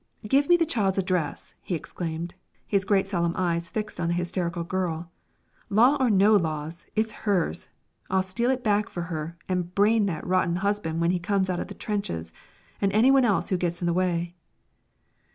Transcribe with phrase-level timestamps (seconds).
[0.27, 2.33] "Give me the child's address," he exclaimed,
[2.65, 5.11] his great solemn eyes fixed on the hysterical girl.
[5.69, 7.69] "Law or no laws, it's hers.
[8.09, 11.59] I'll steal it back for her and brain that rotten husband when he comes out
[11.59, 12.33] of the trenches
[12.81, 14.33] and anyone else who gets in the way!"